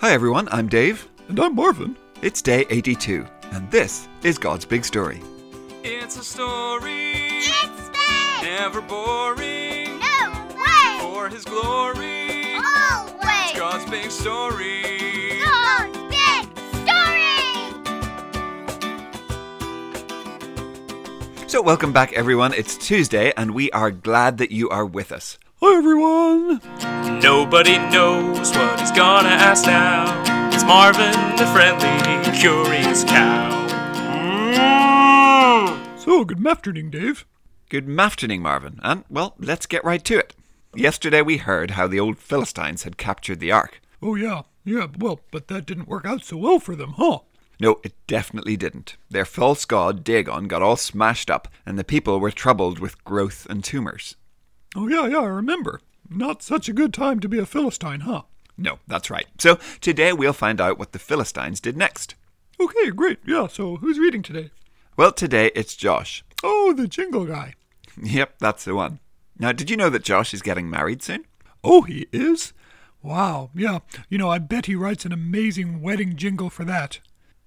[0.00, 1.08] Hi everyone, I'm Dave.
[1.28, 1.96] And I'm Marvin.
[2.22, 5.20] It's day 82, and this is God's Big Story.
[5.82, 8.42] It's a story, It's big!
[8.42, 9.98] never boring.
[9.98, 10.98] No way!
[11.00, 13.50] For His glory, Always!
[13.50, 15.40] It's God's big story.
[15.42, 16.48] God's big
[21.36, 21.48] story!
[21.48, 22.52] So, welcome back everyone.
[22.54, 25.38] It's Tuesday, and we are glad that you are with us.
[25.62, 26.60] Hi, everyone.
[27.22, 30.22] Nobody knows what he's gonna ask now.
[30.54, 31.98] It's Marvin, the friendly,
[32.38, 33.66] curious cow.
[34.54, 35.98] Mm.
[35.98, 37.26] So, good afternoon, Dave.
[37.68, 40.36] Good afternoon, Marvin, and well, let's get right to it.
[40.76, 43.80] Yesterday we heard how the old Philistines had captured the ark.
[44.00, 44.42] Oh, yeah.
[44.64, 47.18] Yeah, well, but that didn't work out so well for them, huh?
[47.58, 48.96] No, it definitely didn't.
[49.10, 53.46] Their false god Dagon got all smashed up, and the people were troubled with growth
[53.50, 54.14] and tumors.
[54.76, 55.80] Oh, yeah, yeah, I remember.
[56.08, 58.22] Not such a good time to be a Philistine, huh?
[58.56, 59.26] No, that's right.
[59.38, 62.14] So today we'll find out what the Philistines did next.
[62.60, 63.18] Okay, great.
[63.26, 64.50] Yeah, so who's reading today?
[64.96, 66.24] Well, today it's Josh.
[66.42, 67.54] Oh, the jingle guy.
[68.00, 69.00] Yep, that's the one.
[69.38, 71.24] Now, did you know that Josh is getting married soon?
[71.64, 72.52] Oh, he is?
[73.02, 73.80] Wow, yeah.
[74.08, 77.00] You know, I bet he writes an amazing wedding jingle for that.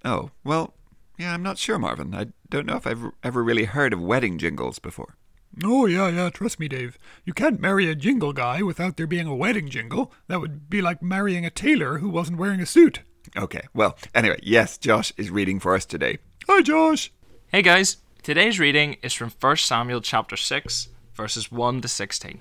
[0.03, 0.73] Oh, well,
[1.17, 2.13] yeah, I'm not sure, Marvin.
[2.13, 5.15] I don't know if I've ever really heard of wedding jingles before.
[5.63, 6.99] Oh, yeah, yeah, trust me, Dave.
[7.25, 10.11] You can't marry a jingle guy without there being a wedding jingle.
[10.27, 12.99] That would be like marrying a tailor who wasn't wearing a suit.
[13.35, 16.19] Okay, well, anyway, yes, Josh is reading for us today.
[16.47, 17.11] Hi, Josh.
[17.49, 22.39] Hey guys, today's reading is from 1 Samuel chapter 6, verses 1 to 16.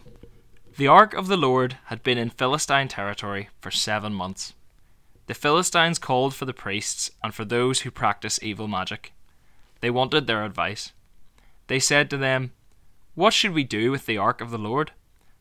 [0.77, 4.53] The ark of the Lord had been in Philistine territory for seven months.
[5.27, 9.13] The Philistines called for the priests and for those who practice evil magic.
[9.81, 10.93] They wanted their advice.
[11.69, 12.53] They said to them,
[13.17, 14.93] What should we do with the ark of the Lord?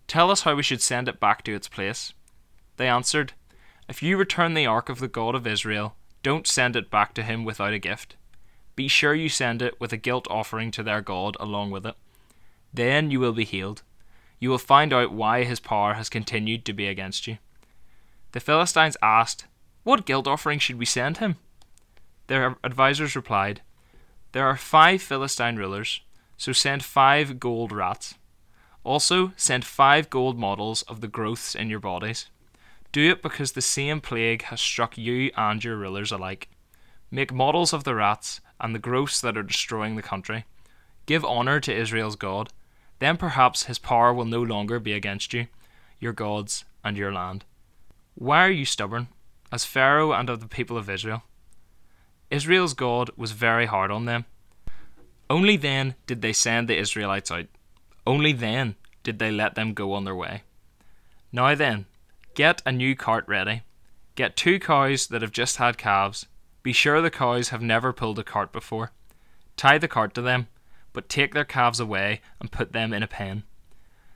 [0.07, 2.13] Tell us how we should send it back to its place.
[2.77, 3.33] They answered,
[3.89, 7.23] If you return the ark of the God of Israel, don't send it back to
[7.23, 8.15] him without a gift.
[8.77, 11.95] Be sure you send it with a guilt offering to their God along with it.
[12.73, 13.81] Then you will be healed.
[14.39, 17.39] You will find out why his power has continued to be against you.
[18.31, 19.47] The Philistines asked,
[19.83, 21.35] What guilt offering should we send him?
[22.27, 23.63] Their advisers replied,
[24.31, 25.99] There are five Philistine rulers,
[26.37, 28.15] so send five gold rats.
[28.83, 32.29] Also, send five gold models of the growths in your bodies.
[32.91, 36.49] Do it because the same plague has struck you and your rulers alike.
[37.11, 40.45] Make models of the rats and the growths that are destroying the country.
[41.05, 42.51] Give honour to Israel's God.
[42.99, 45.47] Then perhaps his power will no longer be against you,
[45.99, 47.43] your gods, and your land.
[48.13, 49.09] Why are you stubborn,
[49.51, 51.23] as Pharaoh and of the people of Israel?
[52.31, 54.25] Israel's God was very hard on them.
[55.29, 57.47] Only then did they send the Israelites out.
[58.05, 60.43] Only then did they let them go on their way.
[61.31, 61.85] Now then,
[62.35, 63.63] get a new cart ready.
[64.15, 66.27] Get two cows that have just had calves.
[66.63, 68.91] Be sure the cows have never pulled a cart before.
[69.57, 70.47] Tie the cart to them,
[70.93, 73.43] but take their calves away and put them in a pen.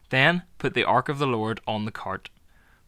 [0.09, 2.29] Then put the ark of the Lord on the cart.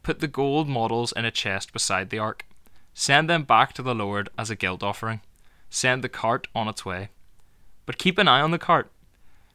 [0.04, 2.46] Put the gold models in a chest beside the ark.
[2.94, 5.22] Send them back to the Lord as a guilt offering.
[5.70, 7.10] Send the cart on its way.
[7.86, 8.92] But keep an eye on the cart.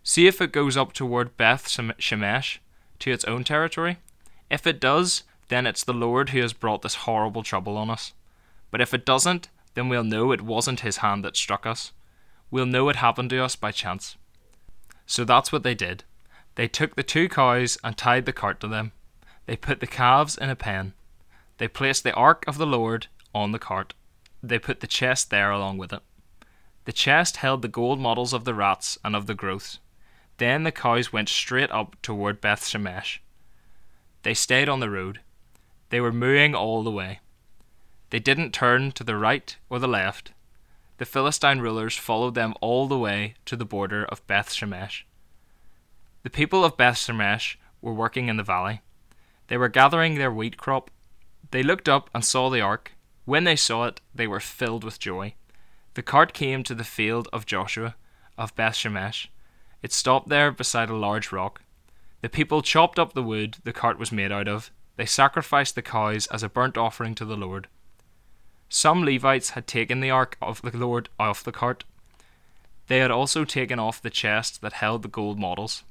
[0.03, 2.59] See if it goes up toward Beth Shemesh
[2.99, 3.99] to its own territory.
[4.51, 8.13] If it does, then it's the Lord who has brought this horrible trouble on us.
[8.71, 11.93] But if it doesn't, then we'll know it wasn't his hand that struck us.
[12.51, 14.17] We'll know it happened to us by chance.
[15.07, 16.05] So that's what they did.
[16.55, 18.93] They took the two cows and tied the cart to them.
[19.47, 20.95] They put the calves in a pen.
[21.59, 23.95] They placed the ark of the Lord on the cart.
[24.43, 26.01] They put the chest there along with it.
[26.87, 29.81] The chest held the gold models of the rats and of the growths.
[30.39, 33.19] Then the cows went straight up toward Beth Shemesh.
[34.23, 35.21] They stayed on the road.
[35.91, 37.21] They were mooing all the way.
[38.11, 40.33] They didn't turn to the right or the left.
[40.99, 45.03] The Philistine rulers followed them all the way to the border of Beth Shemesh.
[46.23, 48.83] The people of Beth Shemesh were working in the valley.
[49.49, 50.93] They were gathering their wheat crop.
[51.51, 52.93] They looked up and saw the ark.
[53.25, 55.35] When they saw it, they were filled with joy.
[55.97, 57.95] The cart came to the field of Joshua
[58.37, 59.29] of Beth Shemesh.
[59.81, 61.63] It stopped there beside a large rock.
[62.21, 64.71] The people chopped up the wood the cart was made out of.
[64.97, 67.69] They sacrificed the cows as a burnt offering to the Lord.
[68.69, 71.85] Some Levites had taken the ark of the Lord off the cart.
[72.89, 75.83] They had also taken off the chest that held the gold models.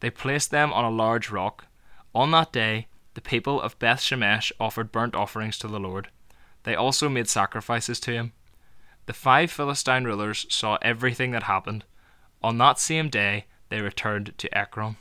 [0.00, 1.68] They placed them on a large rock.
[2.14, 6.10] On that day, the people of Beth Shemesh offered burnt offerings to the Lord.
[6.64, 8.32] They also made sacrifices to him.
[9.06, 11.84] The five Philistine rulers saw everything that happened.
[12.42, 14.96] On that same day, they returned to Ekron.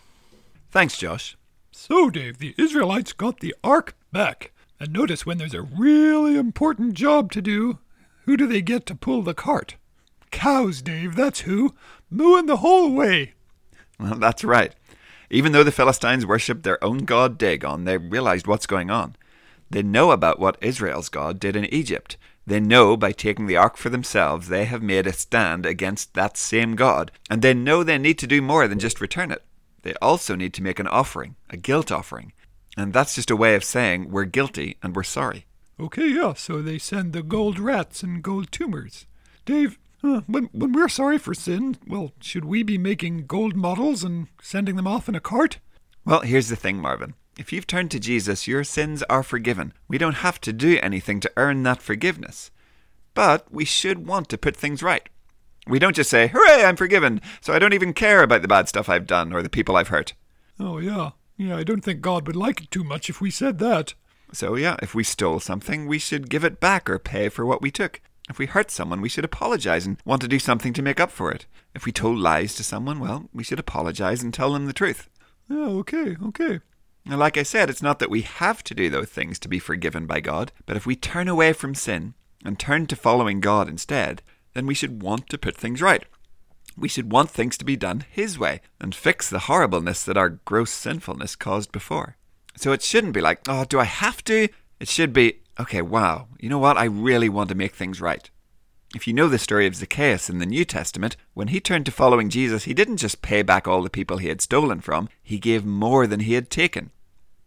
[0.71, 1.37] Thanks, Josh.
[1.71, 4.51] So, Dave, the Israelites got the ark back.
[4.79, 7.79] And notice when there's a really important job to do,
[8.25, 9.75] who do they get to pull the cart?
[10.31, 11.73] Cows, Dave, that's who.
[12.09, 13.33] Mooing the whole way.
[13.99, 14.73] Well, that's right.
[15.29, 19.15] Even though the Philistines worshipped their own god Dagon, they realized what's going on.
[19.69, 22.17] They know about what Israel's God did in Egypt.
[22.45, 26.35] They know by taking the ark for themselves, they have made a stand against that
[26.35, 29.43] same God, and they know they need to do more than just return it.
[29.83, 32.33] They also need to make an offering, a guilt offering.
[32.75, 35.45] And that's just a way of saying we're guilty and we're sorry.
[35.79, 39.05] Okay, yeah, so they send the gold rats and gold tumors.
[39.45, 44.03] Dave, uh, when, when we're sorry for sin, well, should we be making gold models
[44.03, 45.59] and sending them off in a cart?
[46.05, 47.13] Well, here's the thing, Marvin.
[47.37, 49.73] If you've turned to Jesus, your sins are forgiven.
[49.87, 52.51] We don't have to do anything to earn that forgiveness.
[53.15, 55.09] But we should want to put things right.
[55.65, 58.67] We don't just say, Hooray, I'm forgiven, so I don't even care about the bad
[58.67, 60.13] stuff I've done or the people I've hurt.
[60.59, 61.11] Oh, yeah.
[61.37, 63.95] Yeah, I don't think God would like it too much if we said that.
[64.31, 67.61] So, yeah, if we stole something, we should give it back or pay for what
[67.61, 68.01] we took.
[68.29, 71.11] If we hurt someone, we should apologize and want to do something to make up
[71.11, 71.45] for it.
[71.73, 75.09] If we told lies to someone, well, we should apologize and tell them the truth.
[75.49, 76.59] Yeah, okay, okay.
[77.05, 79.59] Now, like I said, it's not that we have to do those things to be
[79.59, 82.13] forgiven by God, but if we turn away from sin
[82.45, 84.21] and turn to following God instead,
[84.53, 86.05] then we should want to put things right.
[86.77, 90.29] We should want things to be done His way and fix the horribleness that our
[90.29, 92.15] gross sinfulness caused before.
[92.55, 94.47] So it shouldn't be like, oh, do I have to?
[94.79, 96.77] It should be, okay, wow, you know what?
[96.77, 98.29] I really want to make things right.
[98.95, 101.91] If you know the story of Zacchaeus in the New Testament, when he turned to
[101.91, 105.39] following Jesus, he didn't just pay back all the people he had stolen from, he
[105.39, 106.91] gave more than he had taken.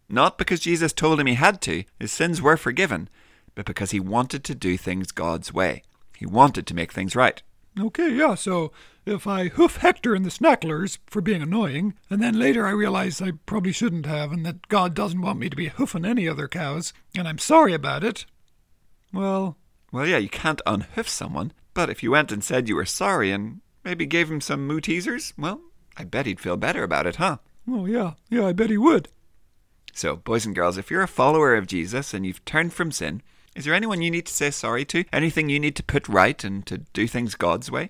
[0.08, 3.08] Not because Jesus told him he had to, his sins were forgiven,
[3.54, 5.82] but because he wanted to do things God's way.
[6.16, 7.40] He wanted to make things right.
[7.78, 8.72] Okay, yeah, so
[9.04, 13.22] if I hoof Hector and the Snacklers for being annoying, and then later I realize
[13.22, 16.48] I probably shouldn't have, and that God doesn't want me to be hoofing any other
[16.48, 18.26] cows, and I'm sorry about it,
[19.12, 19.56] well,
[19.96, 23.32] Well, yeah, you can't unhoof someone, but if you went and said you were sorry
[23.32, 25.62] and maybe gave him some moo teasers, well,
[25.96, 27.38] I bet he'd feel better about it, huh?
[27.66, 29.08] oh yeah, yeah, I bet he would.
[29.94, 33.22] So, boys and girls, if you're a follower of Jesus and you've turned from sin,
[33.54, 35.06] is there anyone you need to say sorry to?
[35.14, 37.88] Anything you need to put right and to do things God's way?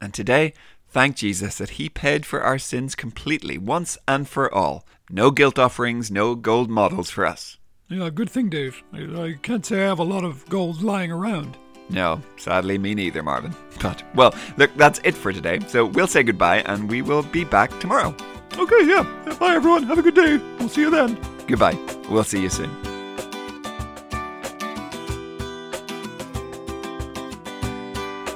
[0.00, 0.54] And today,
[0.88, 4.86] thank Jesus that He paid for our sins completely, once and for all.
[5.10, 7.58] No guilt offerings, no gold models for us.
[7.92, 8.82] Yeah, good thing, Dave.
[8.94, 11.58] I, I can't say I have a lot of gold lying around.
[11.90, 13.54] No, sadly, me neither, Marvin.
[13.82, 15.58] But, well, look, that's it for today.
[15.66, 18.14] So we'll say goodbye and we will be back tomorrow.
[18.56, 19.04] Okay, yeah.
[19.26, 19.34] yeah.
[19.34, 19.82] Bye, everyone.
[19.82, 20.38] Have a good day.
[20.58, 21.18] We'll see you then.
[21.46, 21.76] Goodbye.
[22.08, 22.70] We'll see you soon.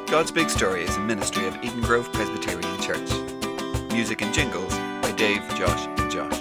[0.06, 3.11] God's Big Story is a ministry of Eden Grove Presbyterian Church.
[3.93, 6.36] Music and jingles by Dave, Josh, and Josh.